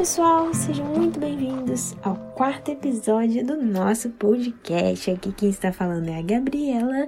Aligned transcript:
pessoal, 0.00 0.54
sejam 0.54 0.86
muito 0.86 1.20
bem-vindos 1.20 1.94
ao 2.02 2.29
quarto 2.40 2.70
episódio 2.70 3.44
do 3.44 3.54
nosso 3.54 4.08
podcast. 4.08 5.10
Aqui 5.10 5.30
quem 5.30 5.50
está 5.50 5.74
falando 5.74 6.08
é 6.08 6.16
a 6.16 6.22
Gabriela 6.22 7.06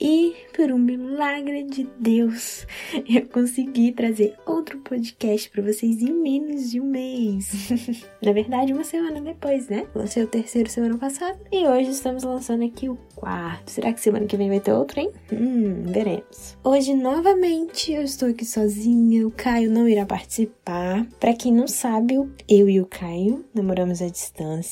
e 0.00 0.34
por 0.56 0.72
um 0.72 0.78
milagre 0.78 1.64
de 1.64 1.86
Deus 1.98 2.66
eu 3.06 3.26
consegui 3.26 3.92
trazer 3.92 4.34
outro 4.46 4.78
podcast 4.78 5.50
para 5.50 5.62
vocês 5.62 6.00
em 6.00 6.14
menos 6.14 6.70
de 6.70 6.80
um 6.80 6.86
mês. 6.86 7.50
Na 8.24 8.32
verdade, 8.32 8.72
uma 8.72 8.82
semana 8.82 9.20
depois, 9.20 9.68
né? 9.68 9.86
Lancei 9.94 10.22
o 10.22 10.26
terceiro 10.26 10.70
semana 10.70 10.96
passada 10.96 11.38
e 11.52 11.66
hoje 11.66 11.90
estamos 11.90 12.22
lançando 12.22 12.64
aqui 12.64 12.88
o 12.88 12.96
quarto. 13.14 13.70
Será 13.70 13.92
que 13.92 14.00
semana 14.00 14.24
que 14.24 14.36
vem 14.36 14.48
vai 14.48 14.60
ter 14.60 14.72
outro, 14.72 14.98
hein? 14.98 15.10
Hum, 15.30 15.82
veremos. 15.84 16.56
Hoje 16.64 16.94
novamente 16.94 17.92
eu 17.92 18.02
estou 18.02 18.30
aqui 18.30 18.46
sozinha, 18.46 19.26
o 19.26 19.30
Caio 19.30 19.70
não 19.70 19.86
irá 19.86 20.06
participar. 20.06 21.06
Para 21.18 21.34
quem 21.34 21.52
não 21.52 21.68
sabe, 21.68 22.14
eu 22.48 22.68
e 22.68 22.80
o 22.80 22.86
Caio 22.86 23.44
namoramos 23.54 24.00
à 24.00 24.08
distância, 24.08 24.69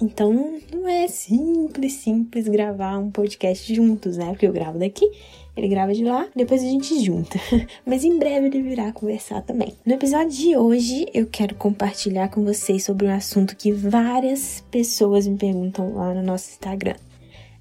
então 0.00 0.60
não 0.72 0.88
é 0.88 1.08
simples, 1.08 1.94
simples 1.94 2.46
gravar 2.48 2.98
um 2.98 3.10
podcast 3.10 3.74
juntos, 3.74 4.16
né? 4.16 4.26
Porque 4.28 4.46
eu 4.46 4.52
gravo 4.52 4.78
daqui, 4.78 5.10
ele 5.56 5.68
grava 5.68 5.92
de 5.92 6.04
lá, 6.04 6.28
depois 6.34 6.62
a 6.62 6.66
gente 6.66 7.02
junta. 7.04 7.38
Mas 7.84 8.04
em 8.04 8.18
breve 8.18 8.46
ele 8.46 8.62
virá 8.62 8.92
conversar 8.92 9.42
também. 9.42 9.74
No 9.84 9.94
episódio 9.94 10.30
de 10.30 10.56
hoje, 10.56 11.06
eu 11.12 11.26
quero 11.26 11.54
compartilhar 11.54 12.28
com 12.28 12.44
vocês 12.44 12.84
sobre 12.84 13.06
um 13.06 13.14
assunto 13.14 13.56
que 13.56 13.72
várias 13.72 14.64
pessoas 14.70 15.26
me 15.26 15.36
perguntam 15.36 15.94
lá 15.94 16.14
no 16.14 16.22
nosso 16.22 16.50
Instagram. 16.50 16.94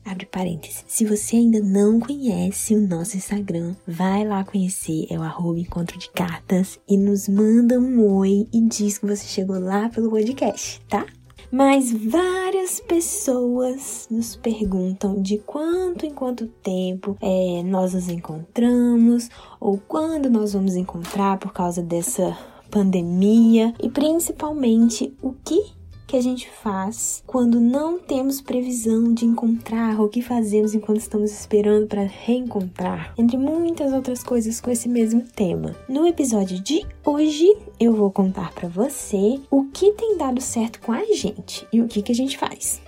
Abre 0.05 0.25
parênteses. 0.25 0.85
Se 0.87 1.03
você 1.03 1.35
ainda 1.35 1.59
não 1.59 1.99
conhece 1.99 2.73
o 2.73 2.87
nosso 2.87 3.17
Instagram, 3.17 3.75
vai 3.85 4.25
lá 4.25 4.43
conhecer, 4.43 5.05
é 5.09 5.19
o 5.19 5.21
arroba 5.21 5.59
encontro 5.59 5.97
de 5.99 6.09
cartas 6.11 6.79
e 6.87 6.95
nos 6.95 7.27
manda 7.27 7.77
um 7.77 8.05
oi 8.15 8.47
e 8.53 8.61
diz 8.61 8.97
que 8.97 9.05
você 9.05 9.25
chegou 9.27 9.59
lá 9.59 9.89
pelo 9.89 10.09
podcast, 10.09 10.79
tá? 10.87 11.05
Mas 11.51 11.91
várias 11.91 12.79
pessoas 12.79 14.07
nos 14.11 14.35
perguntam 14.35 15.21
de 15.21 15.37
quanto 15.37 16.05
em 16.05 16.13
quanto 16.13 16.47
tempo 16.47 17.17
é, 17.21 17.63
nós 17.63 17.93
nos 17.93 18.09
encontramos 18.09 19.29
ou 19.59 19.79
quando 19.87 20.29
nós 20.29 20.53
vamos 20.53 20.75
encontrar 20.75 21.37
por 21.39 21.53
causa 21.53 21.81
dessa 21.81 22.37
pandemia 22.69 23.73
e 23.81 23.89
principalmente 23.89 25.15
o 25.21 25.33
que 25.33 25.76
que 26.07 26.15
a 26.15 26.21
gente 26.21 26.49
faz 26.49 27.21
quando 27.27 27.59
não 27.59 27.99
temos 27.99 28.39
previsão 28.39 29.13
de 29.13 29.25
encontrar, 29.25 29.99
ou 29.99 30.05
o 30.05 30.09
que 30.09 30.21
fazemos 30.21 30.73
enquanto 30.73 30.99
estamos 30.99 31.31
esperando 31.31 31.85
para 31.85 32.03
reencontrar, 32.03 33.13
entre 33.17 33.37
muitas 33.37 33.91
outras 33.91 34.23
coisas 34.23 34.61
com 34.61 34.71
esse 34.71 34.87
mesmo 34.87 35.21
tema. 35.21 35.75
No 35.89 36.07
episódio 36.07 36.59
de 36.61 36.85
hoje, 37.05 37.45
eu 37.77 37.93
vou 37.93 38.09
contar 38.09 38.53
para 38.53 38.69
você 38.69 39.39
o 39.51 39.65
que 39.65 39.91
tem 39.91 40.17
dado 40.17 40.39
certo 40.39 40.79
com 40.79 40.93
a 40.93 41.03
gente 41.13 41.67
e 41.73 41.81
o 41.81 41.87
que, 41.87 42.01
que 42.01 42.13
a 42.13 42.15
gente 42.15 42.37
faz. 42.37 42.81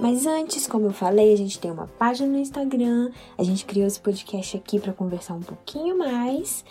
Mas 0.00 0.26
antes, 0.26 0.66
como 0.66 0.86
eu 0.86 0.92
falei, 0.92 1.32
a 1.32 1.36
gente 1.36 1.58
tem 1.58 1.70
uma 1.70 1.86
página 1.86 2.28
no 2.28 2.38
Instagram, 2.38 3.10
a 3.38 3.42
gente 3.42 3.64
criou 3.64 3.86
esse 3.86 4.00
podcast 4.00 4.56
aqui 4.56 4.78
para 4.78 4.92
conversar 4.92 5.34
um 5.34 5.40
pouquinho 5.40 5.96
mais. 5.96 6.64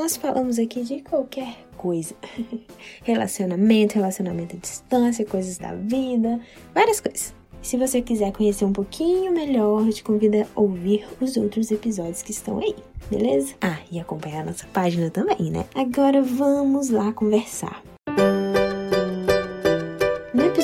Nós 0.00 0.16
falamos 0.16 0.58
aqui 0.58 0.82
de 0.82 1.02
qualquer 1.02 1.58
coisa. 1.76 2.14
relacionamento, 3.04 3.96
relacionamento 3.96 4.56
à 4.56 4.58
distância, 4.58 5.26
coisas 5.26 5.58
da 5.58 5.74
vida, 5.74 6.40
várias 6.74 7.02
coisas. 7.02 7.34
Se 7.60 7.76
você 7.76 8.00
quiser 8.00 8.32
conhecer 8.32 8.64
um 8.64 8.72
pouquinho 8.72 9.30
melhor, 9.30 9.86
te 9.90 10.02
convido 10.02 10.38
a 10.38 10.46
ouvir 10.58 11.06
os 11.20 11.36
outros 11.36 11.70
episódios 11.70 12.22
que 12.22 12.30
estão 12.30 12.60
aí, 12.60 12.74
beleza? 13.10 13.52
Ah, 13.60 13.78
e 13.92 14.00
acompanhar 14.00 14.40
a 14.40 14.46
nossa 14.46 14.66
página 14.68 15.10
também, 15.10 15.50
né? 15.50 15.66
Agora 15.74 16.22
vamos 16.22 16.88
lá 16.88 17.12
conversar 17.12 17.82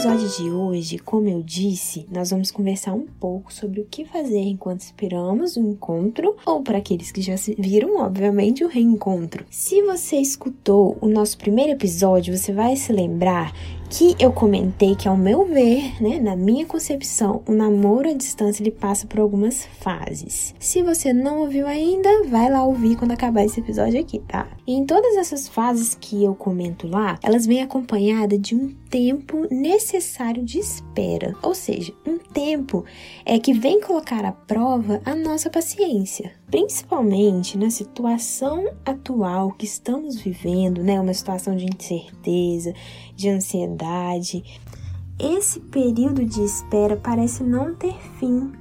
episódio 0.07 0.29
de 0.29 0.51
hoje, 0.53 0.99
como 0.99 1.29
eu 1.29 1.43
disse, 1.43 2.07
nós 2.09 2.31
vamos 2.31 2.53
conversar 2.53 2.95
um 2.95 3.07
pouco 3.19 3.53
sobre 3.53 3.81
o 3.81 3.87
que 3.91 4.05
fazer 4.05 4.39
enquanto 4.39 4.83
esperamos 4.83 5.57
o 5.57 5.61
encontro, 5.61 6.37
ou 6.47 6.63
para 6.63 6.79
aqueles 6.79 7.11
que 7.11 7.21
já 7.21 7.35
viram, 7.59 7.97
obviamente, 7.97 8.63
o 8.63 8.69
reencontro. 8.69 9.45
Se 9.51 9.83
você 9.83 10.17
escutou 10.17 10.97
o 11.01 11.09
nosso 11.09 11.37
primeiro 11.37 11.73
episódio, 11.73 12.37
você 12.37 12.53
vai 12.53 12.77
se 12.77 12.93
lembrar 12.93 13.53
que 13.89 14.17
eu 14.19 14.33
comentei 14.33 14.95
que, 14.95 15.09
ao 15.09 15.17
meu 15.17 15.45
ver, 15.45 16.01
né, 16.01 16.19
na 16.19 16.37
minha 16.37 16.67
concepção, 16.67 17.43
o 17.47 17.53
namoro 17.53 18.09
à 18.09 18.13
distância 18.13 18.63
ele 18.63 18.71
passa 18.71 19.07
por 19.07 19.21
algumas 19.21 19.65
fases. 19.81 20.55
Se 20.59 20.83
você 20.83 21.13
não 21.13 21.41
ouviu 21.41 21.67
ainda, 21.67 22.25
vai 22.25 22.51
lá 22.51 22.65
ouvir 22.65 22.97
quando 22.97 23.13
acabar 23.13 23.45
esse 23.45 23.61
episódio 23.61 24.01
aqui, 24.01 24.19
tá? 24.21 24.49
E 24.67 24.73
em 24.73 24.85
todas 24.85 25.17
essas 25.17 25.49
fases 25.49 25.97
que 26.01 26.23
eu 26.25 26.35
comento 26.35 26.89
lá, 26.89 27.19
elas 27.23 27.47
vêm 27.47 27.63
acompanhadas 27.63 28.41
de 28.41 28.55
um 28.55 28.75
tempo 28.97 29.47
necessário 29.51 30.43
de 30.43 30.59
espera, 30.59 31.35
ou 31.43 31.55
seja, 31.55 31.93
um 32.07 32.17
tempo 32.17 32.83
é 33.27 33.39
que 33.39 33.53
vem 33.53 33.79
colocar 33.79 34.25
à 34.25 34.33
prova 34.33 35.03
a 35.05 35.15
nossa 35.15 35.51
paciência 35.51 36.33
principalmente 36.51 37.59
na 37.59 37.69
situação 37.69 38.65
atual 38.85 39.53
que 39.53 39.67
estamos 39.67 40.19
vivendo, 40.19 40.83
né, 40.83 40.99
uma 40.99 41.13
situação 41.13 41.55
de 41.55 41.67
incerteza, 41.67 42.73
de 43.15 43.29
ansiedade. 43.29 44.43
Esse 45.19 45.61
período 45.61 46.25
de 46.25 46.43
espera 46.43 46.97
parece 46.97 47.43
não 47.43 47.75
ter 47.75 47.95
fim. 48.19 48.53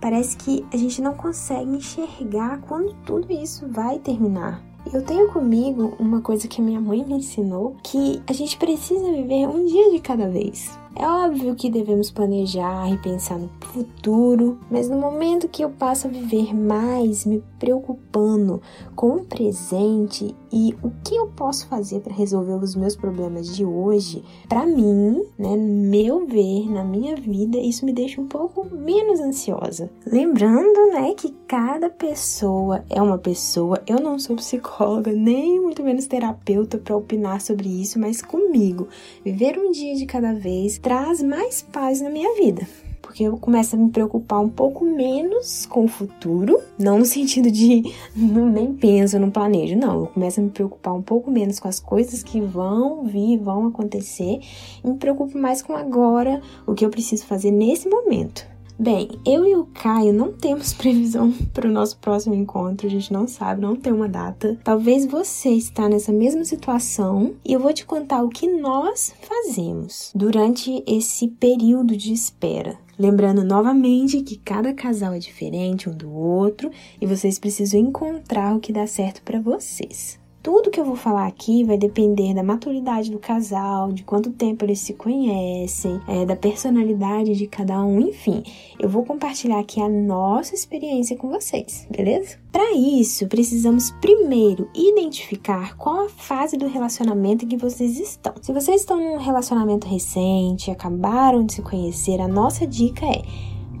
Parece 0.00 0.36
que 0.36 0.66
a 0.70 0.76
gente 0.76 1.00
não 1.00 1.14
consegue 1.14 1.70
enxergar 1.70 2.60
quando 2.62 2.92
tudo 3.06 3.32
isso 3.32 3.66
vai 3.68 3.98
terminar. 3.98 4.69
Eu 4.92 5.02
tenho 5.02 5.30
comigo 5.32 5.94
uma 5.98 6.20
coisa 6.20 6.48
que 6.48 6.60
minha 6.60 6.80
mãe 6.80 7.04
me 7.04 7.14
ensinou, 7.14 7.76
que 7.82 8.22
a 8.26 8.32
gente 8.32 8.56
precisa 8.56 9.12
viver 9.12 9.46
um 9.46 9.64
dia 9.64 9.90
de 9.90 10.00
cada 10.00 10.28
vez. 10.28 10.70
É 10.96 11.06
óbvio 11.06 11.54
que 11.54 11.70
devemos 11.70 12.10
planejar 12.10 12.92
e 12.92 12.98
pensar 12.98 13.38
no 13.38 13.48
futuro, 13.60 14.58
mas 14.68 14.88
no 14.88 14.96
momento 14.96 15.48
que 15.48 15.62
eu 15.62 15.70
passo 15.70 16.08
a 16.08 16.10
viver 16.10 16.52
mais 16.54 17.24
me 17.24 17.42
preocupando 17.60 18.60
com 18.96 19.16
o 19.16 19.24
presente 19.24 20.34
e 20.52 20.74
o 20.82 20.90
que 21.04 21.14
eu 21.14 21.28
posso 21.28 21.68
fazer 21.68 22.00
para 22.00 22.12
resolver 22.12 22.54
os 22.54 22.74
meus 22.74 22.96
problemas 22.96 23.54
de 23.54 23.64
hoje, 23.64 24.24
para 24.48 24.66
mim, 24.66 25.24
né, 25.38 25.56
meu 25.56 26.26
ver, 26.26 26.68
na 26.68 26.82
minha 26.82 27.14
vida, 27.14 27.56
isso 27.58 27.86
me 27.86 27.92
deixa 27.92 28.20
um 28.20 28.26
pouco 28.26 28.66
menos 28.74 29.20
ansiosa. 29.20 29.90
Lembrando, 30.04 30.92
né, 30.92 31.14
que 31.14 31.30
cada 31.46 31.88
pessoa 31.88 32.84
é 32.90 33.00
uma 33.00 33.18
pessoa. 33.18 33.80
Eu 33.86 34.00
não 34.00 34.18
sou 34.18 34.36
psicóloga, 34.36 35.12
nem 35.12 35.60
muito 35.60 35.84
menos 35.84 36.06
terapeuta 36.06 36.78
para 36.78 36.96
opinar 36.96 37.40
sobre 37.40 37.68
isso, 37.68 37.98
mas 37.98 38.20
comigo, 38.20 38.88
viver 39.24 39.56
um 39.56 39.70
dia 39.70 39.94
de 39.94 40.04
cada 40.04 40.34
vez 40.34 40.78
traz 40.90 41.22
mais 41.22 41.62
paz 41.62 42.00
na 42.00 42.10
minha 42.10 42.34
vida. 42.34 42.66
Porque 43.00 43.22
eu 43.22 43.36
começo 43.36 43.76
a 43.76 43.78
me 43.78 43.92
preocupar 43.92 44.40
um 44.40 44.48
pouco 44.48 44.84
menos 44.84 45.64
com 45.64 45.84
o 45.84 45.88
futuro, 45.88 46.60
não 46.76 46.98
no 46.98 47.04
sentido 47.04 47.48
de 47.48 47.84
não, 48.16 48.48
nem 48.50 48.74
penso, 48.74 49.16
não 49.16 49.30
planejo, 49.30 49.76
não. 49.76 50.00
Eu 50.00 50.06
começo 50.08 50.40
a 50.40 50.42
me 50.42 50.50
preocupar 50.50 50.92
um 50.92 51.00
pouco 51.00 51.30
menos 51.30 51.60
com 51.60 51.68
as 51.68 51.78
coisas 51.78 52.24
que 52.24 52.40
vão 52.40 53.04
vir, 53.04 53.38
vão 53.38 53.68
acontecer, 53.68 54.40
e 54.82 54.88
me 54.88 54.96
preocupo 54.96 55.38
mais 55.38 55.62
com 55.62 55.76
agora, 55.76 56.42
o 56.66 56.74
que 56.74 56.84
eu 56.84 56.90
preciso 56.90 57.24
fazer 57.24 57.52
nesse 57.52 57.88
momento. 57.88 58.44
Bem, 58.80 59.10
eu 59.26 59.46
e 59.46 59.54
o 59.54 59.66
Caio 59.66 60.10
não 60.10 60.32
temos 60.32 60.72
previsão 60.72 61.30
para 61.52 61.68
o 61.68 61.70
nosso 61.70 61.98
próximo 61.98 62.34
encontro, 62.34 62.86
a 62.86 62.90
gente 62.90 63.12
não 63.12 63.28
sabe, 63.28 63.60
não 63.60 63.76
tem 63.76 63.92
uma 63.92 64.08
data. 64.08 64.58
Talvez 64.64 65.04
você 65.04 65.50
está 65.50 65.86
nessa 65.86 66.10
mesma 66.10 66.46
situação 66.46 67.34
e 67.44 67.52
eu 67.52 67.60
vou 67.60 67.74
te 67.74 67.84
contar 67.84 68.22
o 68.22 68.30
que 68.30 68.48
nós 68.48 69.14
fazemos 69.20 70.10
durante 70.14 70.82
esse 70.86 71.28
período 71.28 71.94
de 71.94 72.10
espera. 72.10 72.78
Lembrando 72.98 73.44
novamente 73.44 74.22
que 74.22 74.38
cada 74.38 74.72
casal 74.72 75.12
é 75.12 75.18
diferente 75.18 75.86
um 75.86 75.94
do 75.94 76.10
outro 76.10 76.70
e 76.98 77.04
vocês 77.04 77.38
precisam 77.38 77.78
encontrar 77.78 78.56
o 78.56 78.60
que 78.60 78.72
dá 78.72 78.86
certo 78.86 79.20
para 79.20 79.42
vocês. 79.42 80.19
Tudo 80.42 80.70
que 80.70 80.80
eu 80.80 80.86
vou 80.86 80.96
falar 80.96 81.26
aqui 81.26 81.64
vai 81.64 81.76
depender 81.76 82.32
da 82.32 82.42
maturidade 82.42 83.10
do 83.10 83.18
casal, 83.18 83.92
de 83.92 84.02
quanto 84.02 84.30
tempo 84.30 84.64
eles 84.64 84.78
se 84.78 84.94
conhecem, 84.94 86.00
é, 86.08 86.24
da 86.24 86.34
personalidade 86.34 87.36
de 87.36 87.46
cada 87.46 87.84
um, 87.84 88.00
enfim. 88.00 88.42
Eu 88.78 88.88
vou 88.88 89.04
compartilhar 89.04 89.58
aqui 89.58 89.82
a 89.82 89.88
nossa 89.88 90.54
experiência 90.54 91.14
com 91.14 91.28
vocês, 91.28 91.86
beleza? 91.90 92.38
Para 92.50 92.72
isso, 92.72 93.26
precisamos 93.26 93.90
primeiro 94.00 94.66
identificar 94.74 95.76
qual 95.76 96.06
a 96.06 96.08
fase 96.08 96.56
do 96.56 96.66
relacionamento 96.66 97.44
em 97.44 97.48
que 97.48 97.58
vocês 97.58 98.00
estão. 98.00 98.32
Se 98.40 98.50
vocês 98.50 98.80
estão 98.80 98.98
num 98.98 99.18
relacionamento 99.18 99.86
recente, 99.86 100.70
acabaram 100.70 101.44
de 101.44 101.52
se 101.52 101.62
conhecer, 101.62 102.18
a 102.18 102.26
nossa 102.26 102.66
dica 102.66 103.04
é 103.04 103.22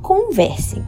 conversem. 0.02 0.84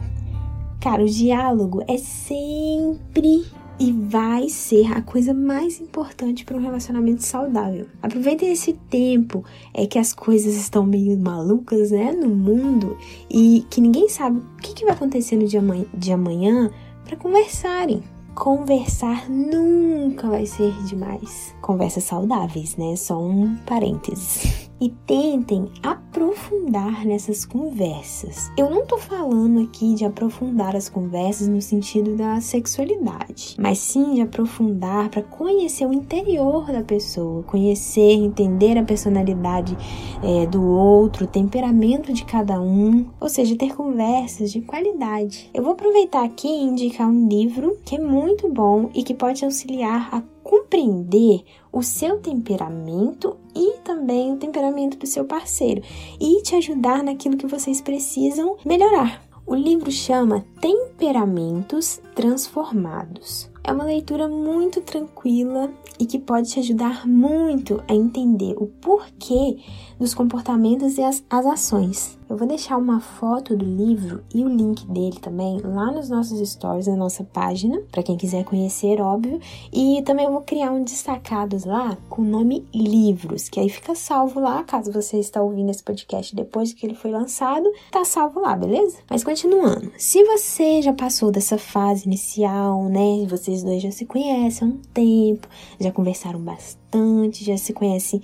Cara, 0.79 1.01
o 1.01 1.07
diálogo 1.07 1.81
é 1.87 1.97
sempre 1.97 3.43
e 3.83 3.91
vai 3.91 4.47
ser 4.47 4.93
a 4.93 5.01
coisa 5.01 5.33
mais 5.33 5.81
importante 5.81 6.45
para 6.45 6.55
um 6.55 6.61
relacionamento 6.61 7.21
saudável. 7.21 7.85
Aproveitem 8.01 8.49
esse 8.49 8.71
tempo 8.89 9.43
é 9.73 9.85
que 9.85 9.99
as 9.99 10.13
coisas 10.13 10.55
estão 10.55 10.85
meio 10.85 11.19
malucas, 11.19 11.91
né, 11.91 12.13
no 12.13 12.29
mundo 12.29 12.97
e 13.29 13.65
que 13.69 13.81
ninguém 13.81 14.07
sabe 14.07 14.37
o 14.37 14.61
que, 14.61 14.73
que 14.73 14.85
vai 14.85 14.93
acontecer 14.93 15.35
no 15.35 15.45
dia 15.45 15.61
de 15.93 16.13
amanhã 16.13 16.71
para 17.03 17.17
conversarem. 17.17 18.01
conversar 18.33 19.29
nunca 19.29 20.29
vai 20.29 20.45
ser 20.45 20.71
demais. 20.85 21.53
Conversas 21.61 22.05
saudáveis, 22.05 22.77
né? 22.77 22.95
Só 22.95 23.21
um 23.21 23.57
parênteses. 23.65 24.62
E 24.79 24.89
tentem 25.05 25.69
aprofundar 25.81 27.05
nessas 27.05 27.45
conversas. 27.45 28.51
Eu 28.57 28.69
não 28.69 28.85
tô 28.85 28.97
falando 28.97 29.61
aqui 29.61 29.93
de 29.93 30.05
aprofundar 30.05 30.75
as 30.75 30.89
conversas 30.89 31.47
no 31.47 31.61
sentido 31.61 32.15
da 32.15 32.41
sexualidade, 32.41 33.55
mas 33.59 33.79
sim 33.79 34.13
de 34.15 34.21
aprofundar 34.21 35.09
para 35.09 35.23
conhecer 35.23 35.85
o 35.85 35.93
interior 35.93 36.71
da 36.71 36.83
pessoa, 36.83 37.43
conhecer, 37.43 38.13
entender 38.13 38.77
a 38.77 38.83
personalidade 38.83 39.77
é, 40.21 40.45
do 40.45 40.63
outro, 40.63 41.25
o 41.25 41.27
temperamento 41.27 42.11
de 42.13 42.25
cada 42.25 42.61
um, 42.61 43.05
ou 43.19 43.29
seja, 43.29 43.55
ter 43.55 43.75
conversas 43.75 44.51
de 44.51 44.61
qualidade. 44.61 45.49
Eu 45.53 45.63
vou 45.63 45.73
aproveitar 45.73 46.23
aqui 46.23 46.47
e 46.47 46.63
indicar 46.63 47.07
um 47.07 47.27
livro 47.27 47.77
que 47.85 47.95
é 47.95 47.99
muito 47.99 48.49
bom 48.49 48.89
e 48.93 49.03
que 49.03 49.13
pode 49.13 49.43
auxiliar 49.45 50.09
a 50.11 50.32
compreender 50.43 51.43
o 51.71 51.81
seu 51.81 52.19
temperamento 52.19 53.37
e 53.55 53.77
também 53.83 54.33
o 54.33 54.37
temperamento 54.37 54.97
do 54.97 55.07
seu 55.07 55.25
parceiro 55.25 55.81
e 56.19 56.41
te 56.41 56.55
ajudar 56.55 57.03
naquilo 57.03 57.37
que 57.37 57.47
vocês 57.47 57.81
precisam 57.81 58.57
melhorar. 58.65 59.23
O 59.45 59.55
livro 59.55 59.91
chama 59.91 60.45
Temperamentos 60.61 61.99
Transformados. 62.15 63.51
É 63.63 63.71
uma 63.71 63.85
leitura 63.85 64.27
muito 64.27 64.81
tranquila 64.81 65.71
e 65.97 66.05
que 66.05 66.19
pode 66.19 66.49
te 66.49 66.59
ajudar 66.59 67.07
muito 67.07 67.81
a 67.87 67.93
entender 67.93 68.55
o 68.57 68.67
porquê 68.67 69.57
dos 69.97 70.13
comportamentos 70.13 70.97
e 70.97 71.01
as, 71.01 71.23
as 71.29 71.45
ações. 71.45 72.19
Eu 72.29 72.37
vou 72.37 72.47
deixar 72.47 72.77
uma 72.77 72.99
foto 72.99 73.55
do 73.55 73.63
livro 73.63 74.23
e 74.33 74.43
o 74.43 74.47
link 74.47 74.87
dele 74.87 75.19
também 75.19 75.59
lá 75.59 75.91
nos 75.91 76.09
nossos 76.09 76.49
stories, 76.49 76.87
na 76.87 76.95
nossa 76.95 77.23
página, 77.23 77.79
para 77.91 78.01
quem 78.01 78.17
quiser 78.17 78.43
conhecer, 78.43 78.99
óbvio. 78.99 79.39
E 79.71 80.01
também 80.03 80.25
eu 80.25 80.31
vou 80.31 80.41
criar 80.41 80.71
um 80.71 80.83
destacados 80.83 81.63
lá 81.63 81.95
com 82.09 82.21
o 82.21 82.25
nome 82.25 82.65
Livros, 82.73 83.49
que 83.49 83.59
aí 83.59 83.69
fica 83.69 83.93
salvo 83.93 84.39
lá, 84.39 84.63
caso 84.63 84.91
você 84.91 85.19
está 85.19 85.41
ouvindo 85.41 85.69
esse 85.69 85.83
podcast 85.83 86.35
depois 86.35 86.73
que 86.73 86.85
ele 86.85 86.95
foi 86.95 87.11
lançado, 87.11 87.71
tá 87.91 88.03
salvo 88.03 88.39
lá, 88.39 88.55
beleza? 88.55 88.97
Mas 89.09 89.23
continuando, 89.23 89.91
se 89.97 90.23
você 90.23 90.81
já 90.81 90.91
passou 90.91 91.31
dessa 91.31 91.57
fase 91.57 92.02
inicial, 92.05 92.83
né, 92.89 93.25
vocês 93.27 93.63
dois 93.63 93.81
já 93.81 93.91
se 93.91 94.05
conhecem 94.05 94.67
há 94.67 94.71
um 94.71 94.77
tempo, 94.93 95.47
já 95.79 95.91
conversaram 95.91 96.39
bastante, 96.39 97.43
já 97.43 97.57
se 97.57 97.73
conhecem 97.73 98.21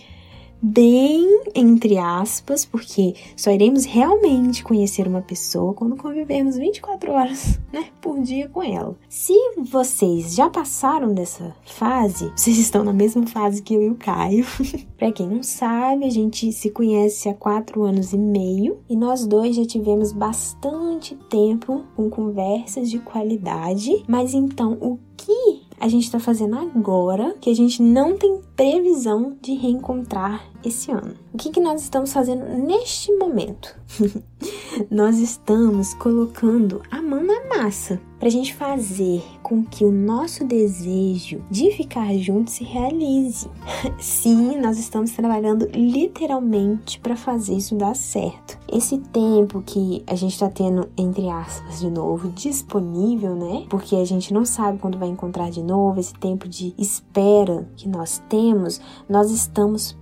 bem 0.62 1.42
entre 1.56 1.98
aspas, 1.98 2.66
porque 2.66 3.16
só 3.36 3.52
iremos 3.52 3.86
realmente 3.86 4.64
conhecer 4.64 5.08
uma 5.08 5.22
pessoa 5.22 5.74
quando 5.74 5.96
convivermos 5.96 6.58
24 6.58 7.12
horas, 7.12 7.60
né, 7.72 7.86
por 8.02 8.20
dia 8.22 8.48
com 8.50 8.62
ela. 8.62 8.96
Se 9.08 9.34
vocês 9.70 10.36
já 10.36 10.50
passaram 10.50 11.14
dessa 11.14 11.56
fase, 11.66 12.32
vocês 12.36 12.58
estão 12.58 12.84
na 12.84 12.94
mesma 12.94 13.26
fase 13.26 13.62
que 13.62 13.74
eu 13.74 13.82
e 13.82 13.90
o 13.90 13.96
Caio. 13.96 14.46
para 14.98 15.12
quem 15.12 15.28
não 15.28 15.44
sabe, 15.44 16.06
a 16.06 16.10
gente 16.10 16.52
se 16.52 16.70
conhece 16.70 17.30
há 17.30 17.34
quatro 17.34 17.84
anos 17.84 18.14
e 18.14 18.18
meio 18.18 18.80
e 18.90 18.96
nós 18.96 19.26
dois 19.26 19.56
já 19.56 19.66
tivemos 19.66 20.12
bastante 20.12 21.16
tempo 21.30 21.84
com 21.96 22.10
conversas 22.10 22.90
de 22.90 23.00
qualidade. 23.00 24.04
Mas 24.08 24.34
então, 24.34 24.78
o 24.82 24.98
que 25.16 25.62
a 25.80 25.88
gente 25.88 26.04
está 26.04 26.20
fazendo 26.20 26.58
agora 26.58 27.36
que 27.40 27.50
a 27.50 27.56
gente 27.56 27.82
não 27.82 28.18
tem 28.18 28.42
previsão 28.56 29.38
de 29.42 29.54
reencontrar 29.54 30.49
esse 30.64 30.92
ano. 30.92 31.14
O 31.34 31.38
que, 31.38 31.52
que 31.52 31.60
nós 31.60 31.82
estamos 31.82 32.12
fazendo 32.12 32.46
neste 32.46 33.12
momento? 33.16 33.76
nós 34.90 35.18
estamos 35.18 35.94
colocando 35.96 36.82
a 36.92 37.02
mão 37.02 37.24
na 37.24 37.58
massa 37.58 38.00
para 38.20 38.28
a 38.28 38.32
gente 38.32 38.54
fazer 38.54 39.24
com 39.42 39.64
que 39.64 39.86
o 39.86 39.92
nosso 39.92 40.44
desejo 40.44 41.42
de 41.50 41.72
ficar 41.72 42.14
junto 42.18 42.52
se 42.52 42.66
realize. 42.66 43.50
Sim, 43.98 44.58
nós 44.60 44.78
estamos 44.78 45.12
trabalhando 45.12 45.70
literalmente 45.74 47.00
para 47.00 47.16
fazer 47.16 47.56
isso 47.56 47.76
dar 47.76 47.96
certo. 47.96 48.60
Esse 48.72 48.98
tempo 48.98 49.64
que 49.66 50.04
a 50.06 50.16
gente 50.16 50.34
está 50.34 50.50
tendo, 50.50 50.90
entre 50.98 51.30
aspas, 51.30 51.80
de 51.80 51.90
novo, 51.90 52.30
disponível, 52.32 53.36
né? 53.36 53.66
Porque 53.70 53.96
a 53.96 54.06
gente 54.06 54.34
não 54.34 54.44
sabe 54.44 54.80
quando 54.80 55.00
vai 55.00 55.08
encontrar 55.08 55.50
de 55.50 55.64
novo, 55.64 56.00
esse 56.00 56.14
tempo 56.14 56.48
de 56.48 56.74
espera 56.78 57.68
que 57.78 57.88
nós 57.88 58.22
temos, 58.28 58.82
nós 59.08 59.32
estamos 59.32 59.98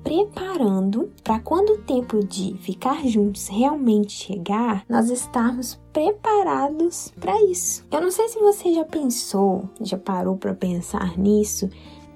preparando 0.47 1.11
para 1.23 1.39
quando 1.39 1.71
o 1.71 1.77
tempo 1.79 2.25
de 2.25 2.55
ficar 2.59 3.05
juntos 3.05 3.47
realmente 3.47 4.13
chegar, 4.13 4.85
nós 4.88 5.09
estarmos 5.09 5.79
preparados 5.91 7.13
para 7.19 7.41
isso. 7.44 7.85
Eu 7.91 8.01
não 8.01 8.11
sei 8.11 8.29
se 8.29 8.39
você 8.39 8.73
já 8.73 8.85
pensou, 8.85 9.69
já 9.81 9.97
parou 9.97 10.38
para 10.38 10.53
pensar 10.53 11.17
nisso, 11.17 11.69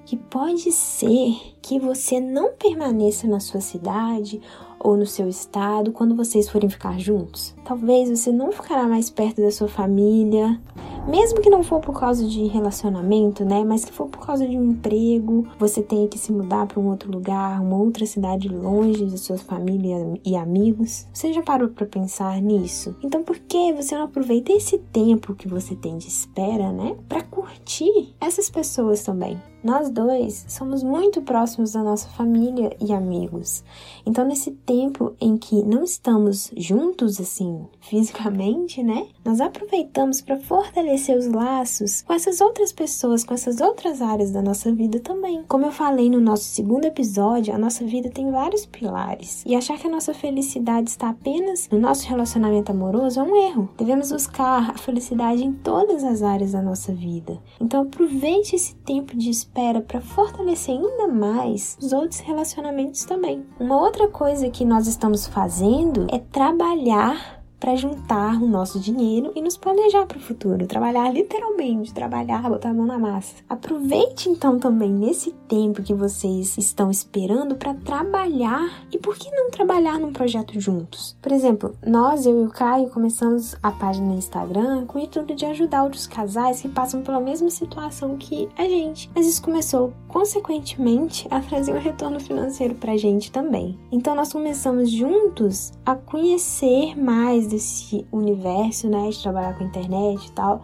que 0.06 0.16
pode 0.16 0.72
ser 0.72 1.36
que 1.60 1.78
você 1.78 2.20
não 2.20 2.52
permaneça 2.52 3.26
na 3.26 3.38
sua 3.38 3.60
cidade 3.60 4.40
ou 4.80 4.96
no 4.96 5.06
seu 5.06 5.28
estado 5.28 5.92
quando 5.92 6.16
vocês 6.16 6.48
forem 6.48 6.68
ficar 6.68 6.98
juntos. 6.98 7.54
Talvez 7.64 8.08
você 8.08 8.32
não 8.32 8.50
ficará 8.50 8.88
mais 8.88 9.10
perto 9.10 9.40
da 9.42 9.50
sua 9.50 9.68
família, 9.68 10.60
mesmo 11.06 11.40
que 11.40 11.50
não 11.50 11.62
for 11.62 11.80
por 11.80 11.98
causa 11.98 12.26
de 12.26 12.46
relacionamento, 12.46 13.44
né? 13.44 13.64
Mas 13.64 13.84
que 13.84 13.92
for 13.92 14.08
por 14.08 14.24
causa 14.24 14.46
de 14.46 14.56
um 14.56 14.70
emprego, 14.70 15.46
você 15.58 15.82
tenha 15.82 16.08
que 16.08 16.18
se 16.18 16.32
mudar 16.32 16.66
para 16.66 16.80
um 16.80 16.88
outro 16.88 17.10
lugar, 17.10 17.60
uma 17.60 17.76
outra 17.76 18.06
cidade 18.06 18.48
longe 18.48 19.04
de 19.06 19.18
sua 19.18 19.38
família 19.38 20.14
e 20.24 20.36
amigos. 20.36 21.06
Você 21.12 21.32
já 21.32 21.42
parou 21.42 21.68
para 21.68 21.86
pensar 21.86 22.40
nisso? 22.40 22.96
Então, 23.02 23.22
por 23.22 23.38
que 23.38 23.72
você 23.72 23.94
não 23.94 24.04
aproveita 24.04 24.52
esse 24.52 24.78
tempo 24.78 25.34
que 25.34 25.48
você 25.48 25.74
tem 25.74 25.98
de 25.98 26.08
espera, 26.08 26.72
né? 26.72 26.96
Para 27.08 27.22
curtir 27.22 28.14
essas 28.20 28.48
pessoas 28.48 29.02
também. 29.02 29.40
Nós 29.62 29.90
dois 29.90 30.44
somos 30.48 30.82
muito 30.82 31.22
próximos 31.22 31.72
da 31.72 31.82
nossa 31.84 32.08
família 32.08 32.76
e 32.80 32.92
amigos. 32.92 33.62
Então, 34.04 34.26
nesse 34.26 34.50
tempo 34.50 35.14
em 35.20 35.36
que 35.36 35.62
não 35.62 35.84
estamos 35.84 36.50
juntos 36.56 37.20
assim 37.20 37.64
fisicamente, 37.80 38.82
né? 38.82 39.06
Nós 39.24 39.40
aproveitamos 39.40 40.20
para 40.20 40.36
fortalecer 40.38 41.16
os 41.16 41.28
laços 41.28 42.02
com 42.02 42.12
essas 42.12 42.40
outras 42.40 42.72
pessoas, 42.72 43.22
com 43.22 43.34
essas 43.34 43.60
outras 43.60 44.02
áreas 44.02 44.32
da 44.32 44.42
nossa 44.42 44.72
vida 44.72 44.98
também. 44.98 45.44
Como 45.46 45.66
eu 45.66 45.72
falei 45.72 46.10
no 46.10 46.20
nosso 46.20 46.44
segundo 46.44 46.84
episódio, 46.84 47.54
a 47.54 47.58
nossa 47.58 47.84
vida 47.84 48.10
tem 48.10 48.32
vários 48.32 48.66
pilares. 48.66 49.44
E 49.46 49.54
achar 49.54 49.78
que 49.78 49.86
a 49.86 49.90
nossa 49.90 50.12
felicidade 50.12 50.90
está 50.90 51.10
apenas 51.10 51.68
no 51.70 51.78
nosso 51.78 52.08
relacionamento 52.08 52.72
amoroso 52.72 53.20
é 53.20 53.22
um 53.22 53.36
erro. 53.36 53.68
Devemos 53.78 54.10
buscar 54.10 54.70
a 54.70 54.78
felicidade 54.78 55.44
em 55.44 55.52
todas 55.52 56.02
as 56.02 56.22
áreas 56.22 56.50
da 56.50 56.60
nossa 56.60 56.92
vida. 56.92 57.38
Então, 57.60 57.82
aproveite 57.82 58.56
esse 58.56 58.74
tempo 58.76 59.16
de 59.16 59.30
espera 59.52 59.82
para 59.82 60.00
fortalecer 60.00 60.74
ainda 60.74 61.06
mais 61.06 61.76
os 61.78 61.92
outros 61.92 62.20
relacionamentos 62.20 63.04
também. 63.04 63.44
Uma 63.60 63.78
outra 63.78 64.08
coisa 64.08 64.48
que 64.48 64.64
nós 64.64 64.86
estamos 64.86 65.26
fazendo 65.26 66.06
é 66.10 66.18
trabalhar 66.18 67.41
para 67.62 67.76
juntar 67.76 68.42
o 68.42 68.48
nosso 68.48 68.80
dinheiro 68.80 69.30
e 69.36 69.40
nos 69.40 69.56
planejar 69.56 70.04
para 70.04 70.18
o 70.18 70.20
futuro, 70.20 70.66
trabalhar 70.66 71.12
literalmente, 71.12 71.94
trabalhar, 71.94 72.42
botar 72.50 72.70
a 72.70 72.74
mão 72.74 72.84
na 72.84 72.98
massa. 72.98 73.36
Aproveite 73.48 74.28
então 74.28 74.58
também 74.58 74.90
nesse 74.90 75.30
tempo 75.46 75.80
que 75.80 75.94
vocês 75.94 76.58
estão 76.58 76.90
esperando 76.90 77.54
para 77.54 77.72
trabalhar 77.72 78.84
e 78.90 78.98
por 78.98 79.16
que 79.16 79.30
não 79.30 79.48
trabalhar 79.48 80.00
num 80.00 80.12
projeto 80.12 80.58
juntos? 80.58 81.16
Por 81.22 81.30
exemplo, 81.30 81.76
nós, 81.86 82.26
eu 82.26 82.42
e 82.42 82.46
o 82.46 82.50
Caio, 82.50 82.90
começamos 82.90 83.54
a 83.62 83.70
página 83.70 84.08
no 84.08 84.18
Instagram 84.18 84.84
com 84.86 84.98
o 84.98 85.02
intuito 85.02 85.32
de 85.32 85.46
ajudar 85.46 85.84
outros 85.84 86.08
casais 86.08 86.60
que 86.60 86.68
passam 86.68 87.02
pela 87.02 87.20
mesma 87.20 87.48
situação 87.48 88.16
que 88.16 88.48
a 88.58 88.64
gente, 88.64 89.08
mas 89.14 89.24
isso 89.24 89.40
começou 89.40 89.92
consequentemente 90.08 91.28
a 91.30 91.38
trazer 91.38 91.72
um 91.72 91.78
retorno 91.78 92.18
financeiro 92.18 92.74
para 92.74 92.92
a 92.92 92.96
gente 92.96 93.30
também. 93.30 93.78
Então 93.92 94.16
nós 94.16 94.32
começamos 94.32 94.90
juntos 94.90 95.72
a 95.86 95.94
conhecer 95.94 97.00
mais 97.00 97.51
desse 97.52 98.06
universo, 98.10 98.88
né, 98.88 99.10
de 99.10 99.22
trabalhar 99.22 99.56
com 99.56 99.64
internet 99.64 100.26
e 100.26 100.32
tal, 100.32 100.62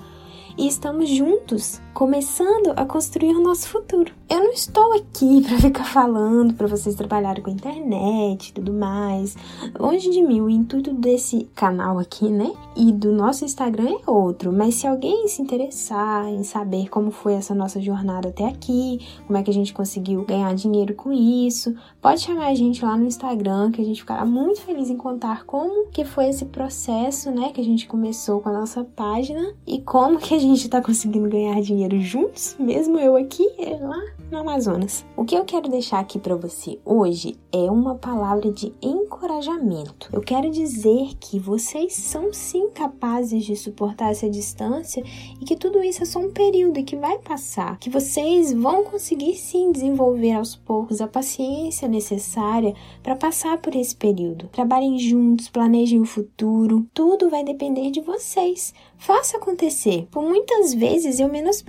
e 0.56 0.66
estamos 0.66 1.08
juntos 1.08 1.80
começando 1.98 2.72
a 2.76 2.84
construir 2.84 3.34
o 3.34 3.42
nosso 3.42 3.68
futuro. 3.70 4.12
Eu 4.30 4.38
não 4.38 4.52
estou 4.52 4.92
aqui 4.92 5.42
para 5.42 5.58
ficar 5.58 5.82
falando 5.82 6.54
para 6.54 6.68
vocês 6.68 6.94
trabalharem 6.94 7.42
com 7.42 7.50
internet 7.50 8.50
e 8.50 8.52
tudo 8.52 8.72
mais. 8.72 9.36
Longe 9.76 10.08
de 10.08 10.22
mim, 10.22 10.40
o 10.40 10.48
intuito 10.48 10.94
desse 10.94 11.48
canal 11.56 11.98
aqui, 11.98 12.28
né? 12.28 12.52
E 12.76 12.92
do 12.92 13.10
nosso 13.10 13.44
Instagram 13.44 13.96
é 13.96 14.08
outro. 14.08 14.52
Mas 14.52 14.76
se 14.76 14.86
alguém 14.86 15.26
se 15.26 15.42
interessar 15.42 16.28
em 16.28 16.44
saber 16.44 16.88
como 16.88 17.10
foi 17.10 17.32
essa 17.32 17.52
nossa 17.52 17.80
jornada 17.80 18.28
até 18.28 18.44
aqui, 18.44 19.04
como 19.26 19.36
é 19.36 19.42
que 19.42 19.50
a 19.50 19.54
gente 19.54 19.74
conseguiu 19.74 20.24
ganhar 20.24 20.54
dinheiro 20.54 20.94
com 20.94 21.12
isso, 21.12 21.74
pode 22.00 22.20
chamar 22.20 22.46
a 22.46 22.54
gente 22.54 22.84
lá 22.84 22.96
no 22.96 23.06
Instagram, 23.06 23.72
que 23.72 23.82
a 23.82 23.84
gente 23.84 24.02
ficará 24.02 24.24
muito 24.24 24.60
feliz 24.60 24.88
em 24.88 24.96
contar 24.96 25.44
como 25.46 25.88
que 25.88 26.04
foi 26.04 26.28
esse 26.28 26.44
processo, 26.44 27.32
né? 27.32 27.50
Que 27.52 27.60
a 27.60 27.64
gente 27.64 27.88
começou 27.88 28.40
com 28.40 28.50
a 28.50 28.52
nossa 28.52 28.84
página 28.84 29.52
e 29.66 29.80
como 29.80 30.20
que 30.20 30.32
a 30.32 30.38
gente 30.38 30.68
tá 30.68 30.80
conseguindo 30.80 31.28
ganhar 31.28 31.60
dinheiro 31.60 31.87
juntos, 31.96 32.56
mesmo 32.58 32.98
eu 32.98 33.16
aqui, 33.16 33.46
lá 33.80 34.02
no 34.30 34.38
Amazonas. 34.38 35.06
O 35.16 35.24
que 35.24 35.34
eu 35.34 35.44
quero 35.44 35.68
deixar 35.68 36.00
aqui 36.00 36.18
para 36.18 36.36
você 36.36 36.78
hoje 36.84 37.36
é 37.50 37.70
uma 37.70 37.94
palavra 37.94 38.52
de 38.52 38.72
encorajamento. 38.82 40.10
Eu 40.12 40.20
quero 40.20 40.50
dizer 40.50 41.14
que 41.18 41.38
vocês 41.38 41.94
são 41.94 42.32
sim 42.32 42.68
capazes 42.70 43.44
de 43.44 43.56
suportar 43.56 44.10
essa 44.10 44.28
distância 44.28 45.02
e 45.40 45.44
que 45.44 45.56
tudo 45.56 45.82
isso 45.82 46.02
é 46.02 46.06
só 46.06 46.18
um 46.18 46.30
período 46.30 46.78
e 46.78 46.84
que 46.84 46.96
vai 46.96 47.18
passar, 47.18 47.78
que 47.78 47.88
vocês 47.88 48.52
vão 48.52 48.84
conseguir 48.84 49.34
sim 49.36 49.72
desenvolver 49.72 50.32
aos 50.32 50.54
poucos 50.54 51.00
a 51.00 51.08
paciência 51.08 51.88
necessária 51.88 52.74
para 53.02 53.16
passar 53.16 53.58
por 53.58 53.74
esse 53.74 53.96
período. 53.96 54.48
Trabalhem 54.48 54.98
juntos, 54.98 55.48
planejem 55.48 56.00
o 56.00 56.06
futuro, 56.06 56.86
tudo 56.92 57.30
vai 57.30 57.42
depender 57.42 57.90
de 57.90 58.00
vocês. 58.00 58.74
Faça 58.96 59.36
acontecer. 59.36 60.08
Por 60.10 60.22
muitas 60.22 60.74
vezes 60.74 61.20
eu 61.20 61.28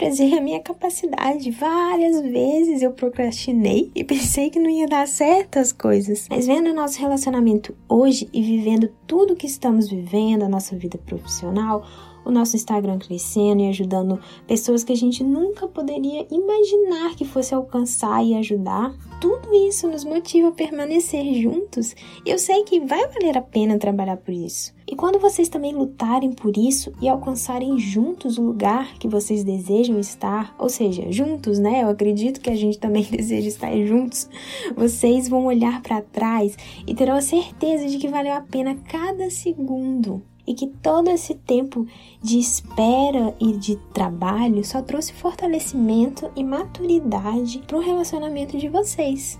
menosprezei 0.09 0.37
a 0.37 0.41
minha 0.41 0.59
capacidade, 0.59 1.51
várias 1.51 2.21
vezes 2.21 2.81
eu 2.81 2.91
procrastinei 2.91 3.91
e 3.93 4.03
pensei 4.03 4.49
que 4.49 4.59
não 4.59 4.69
ia 4.69 4.87
dar 4.87 5.07
certo 5.07 5.57
as 5.57 5.71
coisas. 5.71 6.27
Mas 6.29 6.47
vendo 6.47 6.71
o 6.71 6.73
nosso 6.73 6.99
relacionamento 6.99 7.75
hoje 7.87 8.27
e 8.33 8.41
vivendo 8.41 8.89
tudo 9.05 9.35
que 9.35 9.45
estamos 9.45 9.89
vivendo, 9.89 10.43
a 10.43 10.49
nossa 10.49 10.75
vida 10.75 10.97
profissional, 10.97 11.85
o 12.25 12.31
nosso 12.31 12.55
Instagram 12.55 12.99
crescendo 12.99 13.61
e 13.61 13.69
ajudando 13.69 14.19
pessoas 14.47 14.83
que 14.83 14.93
a 14.93 14.97
gente 14.97 15.23
nunca 15.23 15.67
poderia 15.67 16.27
imaginar 16.31 17.15
que 17.15 17.25
fosse 17.25 17.53
alcançar 17.53 18.23
e 18.23 18.35
ajudar. 18.35 18.93
Tudo 19.21 19.53
isso 19.67 19.87
nos 19.87 20.03
motiva 20.03 20.49
a 20.49 20.51
permanecer 20.51 21.33
juntos 21.35 21.95
eu 22.25 22.37
sei 22.37 22.63
que 22.63 22.79
vai 22.79 23.07
valer 23.07 23.37
a 23.37 23.41
pena 23.41 23.77
trabalhar 23.77 24.17
por 24.17 24.33
isso. 24.33 24.73
E 24.87 24.95
quando 24.95 25.19
vocês 25.19 25.49
também 25.49 25.73
lutarem 25.73 26.31
por 26.31 26.57
isso 26.57 26.91
e 27.01 27.07
alcançarem 27.07 27.77
juntos 27.77 28.37
o 28.37 28.43
lugar 28.43 28.97
que 28.97 29.07
vocês 29.07 29.43
desejam 29.43 29.99
estar, 29.99 30.55
ou 30.57 30.69
seja, 30.69 31.11
juntos, 31.11 31.59
né? 31.59 31.83
Eu 31.83 31.89
acredito 31.89 32.41
que 32.41 32.49
a 32.49 32.55
gente 32.55 32.79
também 32.79 33.03
deseja 33.09 33.47
estar 33.47 33.71
juntos. 33.85 34.29
Vocês 34.75 35.29
vão 35.29 35.45
olhar 35.45 35.81
para 35.81 36.01
trás 36.01 36.57
e 36.85 36.93
terão 36.93 37.15
a 37.15 37.21
certeza 37.21 37.87
de 37.87 37.97
que 37.97 38.07
valeu 38.07 38.33
a 38.33 38.41
pena 38.41 38.75
cada 38.75 39.29
segundo 39.29 40.21
e 40.49 40.55
que 40.55 40.65
todo 40.65 41.11
esse 41.11 41.35
tempo 41.35 41.85
de 42.19 42.39
espera 42.39 43.35
e 43.39 43.53
de 43.53 43.75
trabalho 43.93 44.65
só 44.65 44.81
trouxe 44.81 45.13
fortalecimento 45.13 46.31
e 46.35 46.43
maturidade 46.43 47.59
para 47.67 47.77
o 47.77 47.81
relacionamento 47.81 48.57
de 48.57 48.67
vocês. 48.67 49.39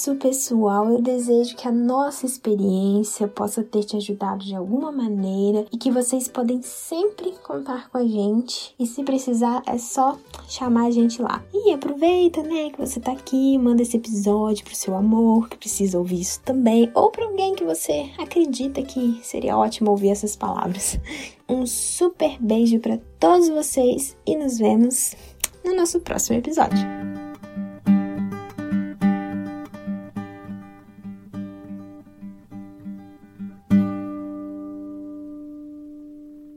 Isso, 0.00 0.14
pessoal. 0.14 0.88
Eu 0.88 1.02
desejo 1.02 1.54
que 1.54 1.68
a 1.68 1.72
nossa 1.72 2.24
experiência 2.24 3.28
possa 3.28 3.62
ter 3.62 3.84
te 3.84 3.98
ajudado 3.98 4.42
de 4.42 4.54
alguma 4.54 4.90
maneira 4.90 5.66
e 5.70 5.76
que 5.76 5.90
vocês 5.90 6.26
podem 6.26 6.62
sempre 6.62 7.32
contar 7.42 7.90
com 7.90 7.98
a 7.98 8.06
gente. 8.06 8.74
E 8.78 8.86
se 8.86 9.04
precisar, 9.04 9.62
é 9.66 9.76
só 9.76 10.16
chamar 10.48 10.86
a 10.86 10.90
gente 10.90 11.20
lá. 11.20 11.44
E 11.52 11.70
aproveita, 11.70 12.42
né, 12.42 12.70
que 12.70 12.78
você 12.78 12.98
tá 12.98 13.12
aqui, 13.12 13.58
manda 13.58 13.82
esse 13.82 13.98
episódio 13.98 14.64
pro 14.64 14.74
seu 14.74 14.96
amor, 14.96 15.50
que 15.50 15.58
precisa 15.58 15.98
ouvir 15.98 16.22
isso 16.22 16.40
também, 16.46 16.90
ou 16.94 17.10
para 17.10 17.26
alguém 17.26 17.54
que 17.54 17.64
você 17.64 18.08
acredita 18.18 18.82
que 18.82 19.20
seria 19.22 19.58
ótimo 19.58 19.90
ouvir 19.90 20.08
essas 20.08 20.34
palavras. 20.34 20.98
Um 21.50 21.66
super 21.66 22.38
beijo 22.40 22.78
para 22.78 23.00
todos 23.18 23.48
vocês 23.48 24.16
e 24.24 24.36
nos 24.36 24.56
vemos 24.56 25.16
no 25.64 25.74
nosso 25.74 25.98
próximo 25.98 26.38
episódio. 26.38 27.19